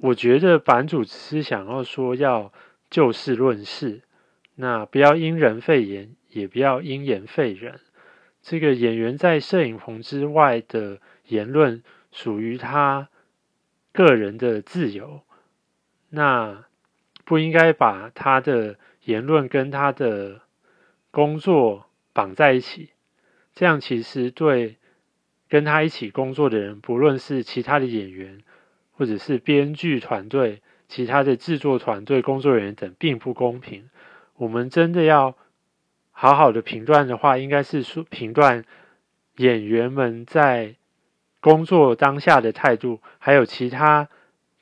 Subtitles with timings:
[0.00, 2.52] 我觉得版主只是想要说要
[2.88, 4.02] 就事论事，
[4.54, 7.80] 那不要因人废言，也不要因言废人。
[8.40, 11.82] 这个演员在摄影棚之外的言论
[12.12, 13.08] 属于他
[13.92, 15.22] 个人的自由，
[16.10, 16.64] 那
[17.24, 20.42] 不应该把他的言论跟他的
[21.10, 22.90] 工作绑在一起。
[23.52, 24.76] 这样其实对
[25.48, 28.40] 跟他一起工作的人，不论是其他的演员，
[28.98, 33.88] 或者是编剧团队、其他的制作团队、工作人员等，并不公平。
[34.34, 35.36] 我们真的要
[36.10, 38.64] 好好的评断的话，应该是说评断
[39.36, 40.74] 演员们在
[41.38, 44.08] 工作当下的态度，还有其他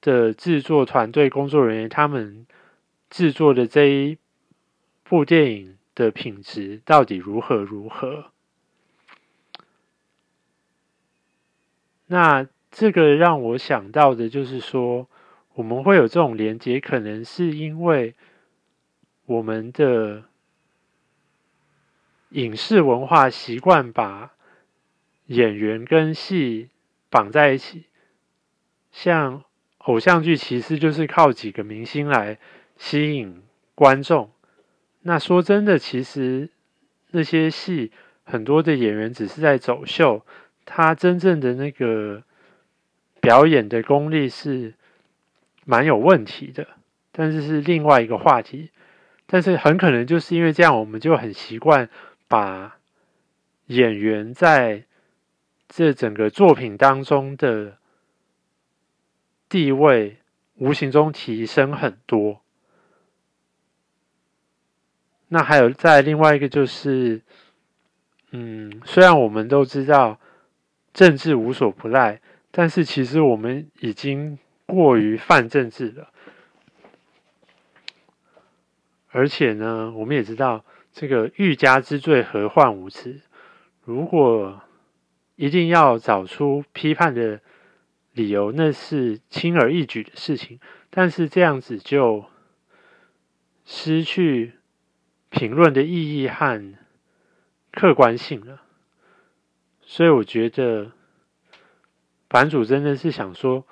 [0.00, 2.44] 的制作团队工作人员他们
[3.08, 4.18] 制作的这一
[5.04, 8.32] 部电影的品质到底如何如何。
[12.06, 15.06] 那这个让我想到的就是说，
[15.54, 18.16] 我们会有这种连接，可能是因为
[19.26, 20.24] 我们的
[22.30, 24.32] 影视文化习惯把
[25.26, 26.70] 演员跟戏
[27.08, 27.84] 绑在一起，
[28.90, 29.44] 像
[29.78, 32.40] 偶像剧其实就是靠几个明星来
[32.76, 33.40] 吸引
[33.76, 34.32] 观众。
[35.02, 36.50] 那说真的，其实
[37.12, 37.92] 那些戏
[38.24, 40.26] 很多的演员只是在走秀。
[40.64, 42.24] 他真正的那个
[43.24, 44.74] 表演的功力是
[45.64, 46.68] 蛮有问题的，
[47.10, 48.70] 但是是另外一个话题。
[49.26, 51.88] 但是很可能就是因为这样，我们就很习惯
[52.28, 52.76] 把
[53.66, 54.84] 演员在
[55.66, 57.78] 这整个作品当中的
[59.48, 60.18] 地位
[60.56, 62.42] 无形中提升很多。
[65.28, 67.22] 那还有在另外一个就是，
[68.30, 70.20] 嗯，虽然我们都知道。
[70.92, 72.20] 政治无所不赖，
[72.56, 76.08] 但是其实我们已经过于泛政治了。
[79.08, 83.20] 而且呢，我们也知道这个欲加之罪，何患无辞？
[83.82, 84.62] 如果
[85.34, 87.40] 一定要找出批判的
[88.12, 90.60] 理由，那是轻而易举的事情。
[90.90, 92.24] 但是这样子就
[93.64, 94.52] 失去
[95.28, 96.74] 评论的意义和
[97.72, 98.62] 客观性了。
[99.82, 100.92] 所以我觉得，
[102.34, 103.64] 版主真的是想说，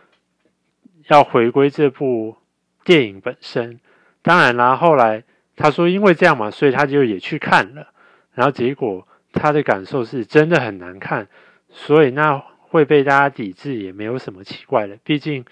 [1.08, 2.36] 要回归这部
[2.84, 3.80] 电影本身。
[4.22, 5.24] 当然啦，后来
[5.56, 7.88] 他说因为这样嘛，所以他就也去看了。
[8.34, 11.26] 然后结果他的感受是真的很难看，
[11.70, 14.96] 所以那会被大家抵制也没有什么奇怪的。
[15.02, 15.44] 毕竟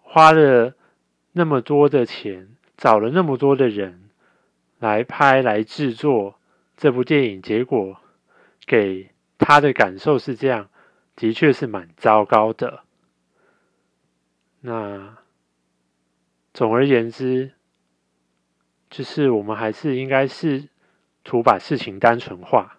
[0.00, 0.72] 花了
[1.32, 2.48] 那么多的钱，
[2.78, 4.08] 找了那么多的人
[4.78, 6.36] 来拍来制作
[6.78, 7.98] 这部电影，结果
[8.64, 9.10] 给。
[9.40, 10.68] 他的感受是这样，
[11.18, 12.84] 的确是蛮糟糕的。
[14.60, 15.18] 那
[16.54, 17.54] 总而言之，
[18.88, 20.68] 就是我们还是应该试
[21.24, 22.77] 图把事情单纯化。